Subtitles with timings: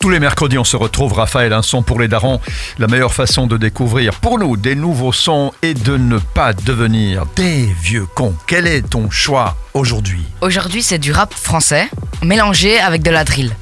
[0.00, 2.40] Tous les mercredis, on se retrouve, Raphaël, un son pour les darons.
[2.78, 7.26] La meilleure façon de découvrir pour nous des nouveaux sons et de ne pas devenir
[7.34, 8.36] des vieux cons.
[8.46, 10.22] Quel est ton choix aujourd'hui?
[10.40, 11.88] Aujourd'hui, c'est du rap français
[12.22, 13.52] mélangé avec de la drill.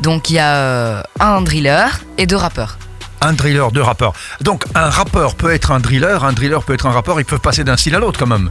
[0.00, 1.86] Donc il y a euh, un driller
[2.18, 2.76] et deux rappeurs.
[3.22, 4.12] Un driller, deux rappeurs.
[4.42, 7.40] Donc un rappeur peut être un driller, un driller peut être un rappeur, ils peuvent
[7.40, 8.50] passer d'un style à l'autre quand même.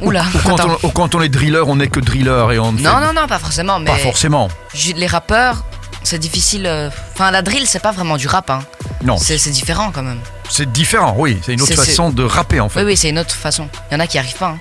[0.00, 0.78] Oula, Ou quand, attends.
[0.82, 3.12] on, ou quand on est driller, on n'est que driller et on Non, fait non,
[3.14, 4.48] non, pas forcément, mais pas forcément.
[4.96, 5.64] les rappeurs,
[6.12, 6.66] c'est difficile.
[6.66, 8.60] euh, Enfin, la drill, c'est pas vraiment du rap, hein.
[9.02, 10.20] Non, C'est différent quand même.
[10.50, 11.38] c'est différent, oui.
[11.44, 12.80] C'est une autre façon de rapper en fait.
[12.80, 13.68] Oui, oui, c'est une autre façon.
[13.90, 14.48] Il y en a qui arrivent pas.
[14.48, 14.58] hein.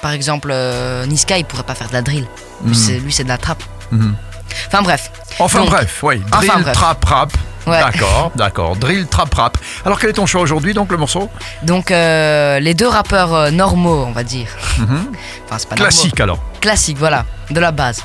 [0.00, 2.26] Par exemple, euh, Niska, il pourrait pas faire de la drill.
[2.64, 2.74] Lui, Mhm.
[2.74, 3.62] c'est- Lui, c'est de la trappe.
[3.90, 4.14] Mhm.
[4.68, 5.10] Enfin, bref.
[5.38, 6.20] Enfin Donc, bref, oui.
[6.30, 6.74] Drill, enfin, bref.
[6.74, 7.32] trap, rap.
[7.66, 7.78] Ouais.
[7.80, 8.76] D'accord, d'accord.
[8.76, 9.56] Drill, trap, rap.
[9.86, 11.30] Alors quel est ton choix aujourd'hui donc le morceau?
[11.62, 14.48] Donc, euh, les deux rappeurs euh, normaux, on va dire.
[14.78, 14.86] Mhm.
[15.46, 15.90] Enfin, c'est pas normaux.
[15.90, 16.38] Classique alors.
[16.60, 18.02] Classique, voilà, de la base.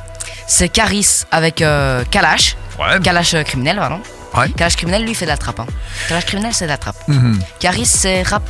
[0.47, 2.55] C'est Caris avec euh, Kalash.
[2.79, 2.99] Ouais.
[3.01, 3.99] Kalash euh, criminel, pardon.
[4.35, 4.49] Ouais.
[4.51, 5.59] Kalash criminel, lui, fait de la trappe.
[5.59, 5.65] Hein.
[6.07, 7.07] Kalash criminel, c'est de la trappe.
[7.07, 7.39] Mhm.
[7.59, 8.43] Caris, c'est rap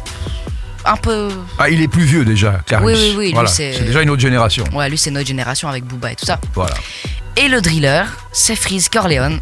[0.85, 1.29] un peu.
[1.57, 2.85] Ah, il est plus vieux déjà, Clarisse.
[2.87, 4.63] Oui, oui, oui, lui, Voilà, c'est- c'est déjà une autre génération.
[4.73, 6.39] Ouais, lui, c'est notre génération avec Booba et tout ça.
[6.53, 6.73] Voilà.
[7.35, 9.39] Et le driller, c'est Freeze Corleone,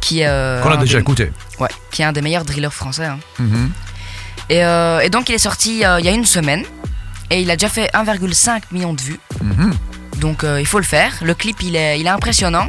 [0.00, 0.26] qui est.
[0.28, 1.30] euh, Qu'on a un déjà des- écouté.
[1.58, 3.04] Ouais, qui est un des meilleurs drillers français.
[3.06, 3.18] hein.
[3.38, 3.70] Mhm.
[4.50, 6.64] Et, euh, et donc, il est sorti euh, il y a une semaine.
[7.30, 9.18] Et il a déjà fait 1,5 million de vues.
[10.22, 11.12] Donc euh, il faut le faire.
[11.22, 12.68] Le clip il est, il est impressionnant.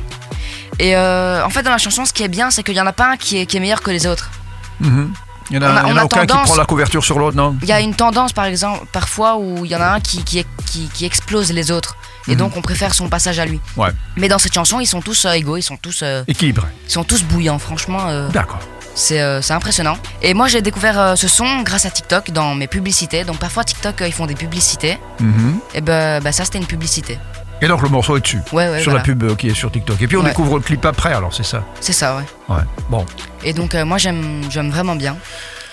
[0.80, 2.88] Et euh, en fait dans la chanson ce qui est bien c'est qu'il n'y en
[2.88, 4.32] a pas un qui est, qui est meilleur que les autres.
[4.80, 5.14] Mhm.
[5.52, 7.72] Il y en a, aucun qui tendance- prend la couverture sur l'autre, non Il y
[7.74, 10.90] a une tendance par exemple parfois où il y en a un qui, qui, qui,
[10.94, 11.96] qui explose les autres.
[12.28, 12.38] Et Mhm.
[12.38, 13.60] donc on préfère son passage à lui.
[13.78, 13.90] Ouais.
[14.16, 16.68] Mais dans cette chanson ils sont tous euh, égaux, ils sont tous, euh, Équilibré.
[16.88, 18.08] ils sont tous bouillants franchement.
[18.08, 18.60] euh, D'accord.
[18.96, 19.20] c'est
[19.52, 19.98] impressionnant.
[20.24, 23.26] Et moi j'ai découvert ce son grâce à TikTok dans mes publicités.
[23.26, 24.98] Donc parfois TikTok ils font des publicités.
[25.20, 25.60] Mhm.
[25.76, 27.20] Et ben bah, ça c'était une publicité.
[27.64, 28.42] Et donc le morceau est dessus.
[28.52, 29.00] Ouais ouais sur voilà.
[29.00, 30.02] la pub euh, qui est sur TikTok.
[30.02, 30.30] Et puis on Ouais.
[30.30, 31.64] découvre le clip après, alors c'est ça.
[31.80, 32.24] C'est ça ouais.
[32.56, 32.62] Ouais.
[32.90, 33.06] Bon.
[33.44, 35.16] Et donc euh, moi j'aime j'aime vraiment bien.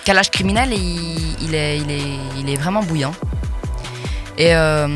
[0.05, 2.01] Calage criminel il, il est, il, est,
[2.39, 3.13] il est vraiment bouillant.
[4.37, 4.87] Et, euh,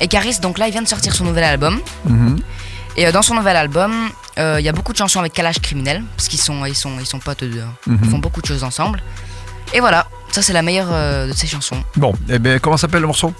[0.00, 1.80] et Caris donc là il vient de sortir son nouvel album.
[2.04, 2.38] Mhm.
[2.96, 6.02] Et euh, dans son nouvel album il y a beaucoup de chansons avec Calage criminel
[6.16, 7.60] parce qu'ils sont, ils sont, ils sont potes deux.
[7.62, 7.72] hein.
[7.86, 7.98] Mhm.
[8.02, 9.00] Ils font beaucoup de choses ensemble.
[9.72, 10.90] Et voilà, ça c'est la meilleure
[11.26, 11.82] de ses chansons.
[11.96, 13.32] Bon, et bien comment s'appelle le morceau?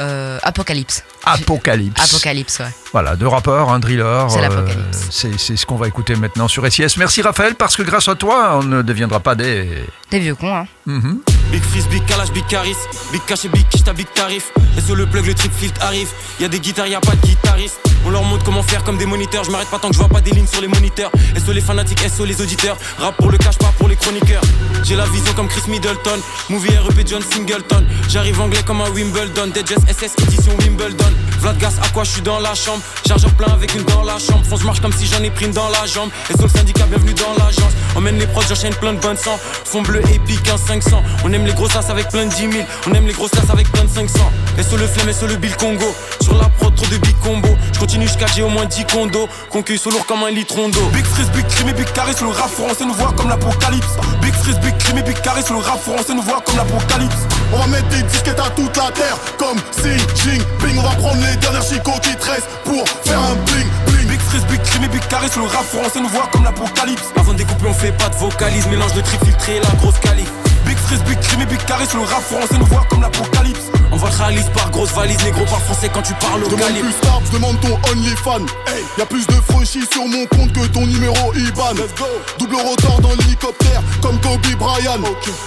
[0.00, 1.04] Euh, Apocalypse.
[1.24, 2.02] Apocalypse.
[2.02, 2.72] Apocalypse ouais.
[2.92, 4.26] Voilà, deux rappeurs, un driller.
[4.28, 5.08] C'est euh, l'apocalypse.
[5.10, 6.96] c'est c'est ce qu'on va écouter maintenant sur SIS.
[6.96, 9.84] Merci Raphaël, parce que grâce à toi, on ne deviendra pas des.
[10.10, 10.66] Des vieux cons hein.
[10.86, 11.20] Mhm.
[11.52, 12.76] Big freeze, big calage, big caris,
[13.12, 14.50] big cash et big quiche, big tarif.
[14.78, 16.08] Et sur le plug, le trip filtre arrive.
[16.40, 17.89] Y a des guitares, y a pas de guitariste.
[18.04, 19.44] On leur montre comment faire comme des moniteurs.
[19.44, 21.10] Je m'arrête pas tant que je vois pas des lignes sur les moniteurs.
[21.42, 22.76] Sur les fanatiques, sur les auditeurs.
[22.98, 24.42] Rap pour le cash, pas pour les chroniqueurs.
[24.84, 26.20] J'ai la vision comme Chris Middleton.
[26.48, 27.84] Movie REP John Singleton.
[28.08, 29.48] J'arrive anglais comme un Wimbledon.
[29.48, 31.12] Dead SS édition Wimbledon.
[31.40, 32.82] Vlad gas à quoi je suis dans la chambre?
[33.06, 34.44] Chargeur plein avec une dans la chambre.
[34.44, 36.10] Fonce marche comme si j'en ai pris une dans la jambe.
[36.28, 37.72] Et sur le syndicat, bienvenue dans l'agence.
[37.96, 39.38] Emmène les proches, j'enchaîne plein de bonnes sang.
[39.64, 41.02] Fond bleu épique, un 500.
[41.24, 42.52] On aime les grosses tasses avec plein de 10 000.
[42.88, 44.18] On aime les grosses tasses avec plein de 500.
[44.58, 45.94] Et sur le flemme et sur le bill Congo.
[46.20, 47.48] Sur la prod, trop de big combo.
[47.72, 49.28] Je continue jusqu'à j'ai au moins 10 condos.
[49.50, 50.86] Concueil sous lourd comme un litron d'eau.
[50.92, 53.96] Big freeze, big crime big carré sur le rap français nous voit comme l'apocalypse.
[54.20, 57.26] Big freeze, big crime big carré sur le rap français nous voit comme l'apocalypse.
[57.52, 60.78] On va mettre des disquettes à toute la terre comme Xi Jinping.
[60.78, 64.08] On va prendre les dernières chicots qui te restent pour faire un bling bling.
[64.08, 67.04] Big freeze, big crime et big carré sur le rap français nous voit comme l'apocalypse.
[67.16, 68.66] Avant de découper, on fait pas de vocalise.
[68.68, 70.30] Mélange de tri filtré et la grosse calife.
[70.66, 73.70] Big freeze, big crime et big carré sur le rap français nous voit comme l'apocalypse.
[73.92, 75.22] On va le réalise par grosse valise.
[75.24, 76.86] Négro par français quand tu parles au Demande calibre.
[76.86, 78.46] plus Starb, demande ton OnlyFan.
[78.66, 81.74] Hey, y a plus de franchis sur mon compte que ton numéro IBAN.
[81.74, 82.06] Let's go.
[82.38, 85.02] Double rotor dans l'hélicoptère, comme Kobe Bryant.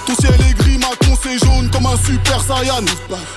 [0.05, 0.72] Ton ciel est gris,
[1.21, 2.85] c'est jaune comme un super saiyan.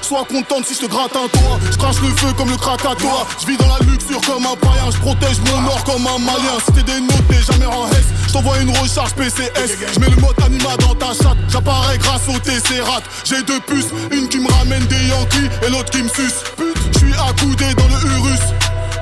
[0.02, 1.58] Sois contente si je te gratte un toit.
[1.70, 3.26] Je crache le feu comme le Krakatoa.
[3.40, 4.90] Je vis dans la luxure comme un païen.
[4.90, 6.58] Je protège mon or comme un malien.
[6.64, 8.06] Si t'es dénoté, jamais en S.
[8.28, 9.78] Je une recharge PCS.
[9.94, 11.38] Je mets le mode anima dans ta chatte.
[11.48, 13.02] J'apparais grâce au TC-RAT.
[13.24, 16.44] J'ai deux puces, une qui me ramène des Yankees et l'autre qui me suce.
[16.92, 18.40] Je suis accoudé dans le Urus.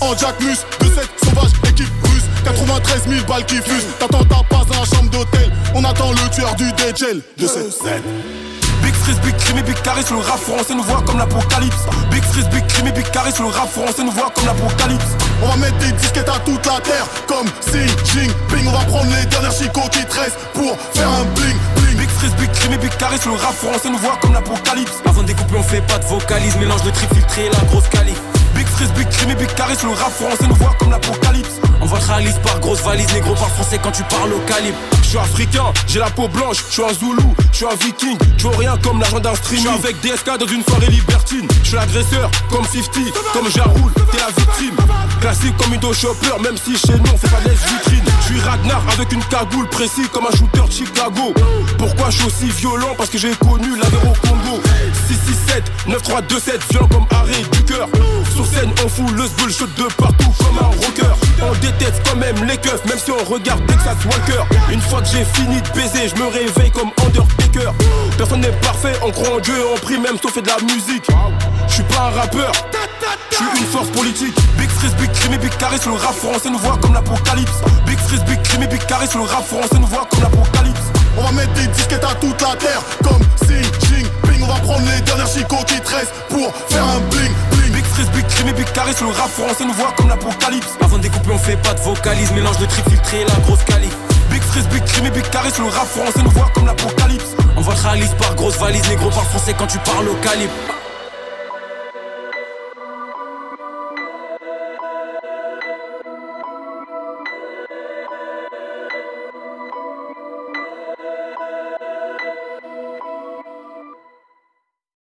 [0.01, 4.43] En Jack Mus, de cette sauvage équipe russe 93 000 balles qui fusent T'attends ta
[4.51, 7.73] passe dans la chambre d'hôtel On attend le tueur du DJL de cette
[9.05, 11.85] freeze, big crime et big carré sur le rap français nous voit comme l'apocalypse.
[12.11, 15.13] Big freeze, big crime et big carré sur le rap français nous voit comme l'apocalypse.
[15.43, 18.67] On va mettre des disquettes à toute la terre comme Xi Jinping.
[18.67, 21.99] On va prendre les dernières chicots qui te restent pour faire un bling bling.
[21.99, 25.03] Big freeze, big crime et big carré sur le rap français nous voit comme l'apocalypse.
[25.05, 26.57] Avant de découper, on fait pas de vocalise.
[26.57, 28.34] Mélange de tri filtré et la grosse calife.
[28.55, 31.61] Big Freeze, Big Crime Big Caris, le rap français nous voit comme l'apocalypse.
[31.81, 34.79] On voit réalise par grosse valise, négro par français quand tu parles au calibre.
[35.03, 38.19] Je suis africain, j'ai la peau blanche, je suis un Zoulou, je suis un viking,
[38.37, 39.65] je rien comme l'argent d'un streaming.
[39.65, 44.19] Je avec DSK dans une soirée libertine, je suis l'agresseur comme 50, comme Jaroul, t'es
[44.19, 44.77] la victime.
[45.21, 48.05] Classique comme Indo Chopper, même si chez nous on fait pas les vitrines.
[48.21, 51.35] Je suis Ragnar avec une cagoule précis comme un shooter de Chicago.
[51.79, 52.95] Pourquoi je suis aussi violent?
[52.97, 54.61] Parce que j'ai connu la au Congo.
[55.09, 57.89] 667, 9327, violent comme arrêt du cœur.
[58.85, 61.17] On fout le bullshit de partout comme un rocker.
[61.41, 64.43] On déteste quand même les keufs, même si on regarde Texas Walker.
[64.71, 67.73] Une fois que j'ai fini de baiser, je me réveille comme Undertaker.
[68.19, 70.61] Personne n'est parfait, on croit en Dieu, on prie même si on fait de la
[70.61, 71.07] musique.
[71.67, 72.53] Je suis pas un rappeur,
[73.31, 74.37] je suis une force politique.
[74.59, 77.63] Big Freeze, Big Crime, Big Caris, le rap français nous voit comme l'apocalypse.
[77.87, 80.93] Big Freeze, Big Crime, Big Caris, le rap français nous voit comme l'apocalypse.
[81.17, 84.85] On va mettre des disquettes à toute la terre Comme Xi Jinping On va prendre
[84.91, 86.94] les dernières chicots qui te restent Pour faire un
[88.73, 90.77] Caris Le rap français nous voit comme l'apocalypse.
[90.81, 93.65] Avant de découper on fait pas de vocalise Mélange de trip filtré et la grosse
[93.65, 93.97] calife
[94.31, 97.37] Big Freeze, Big Crime Big Caris Le rap français nous voit comme l'apocalypse.
[97.57, 100.53] On voit réalise par grosse valise Négro par français quand tu parles au calibre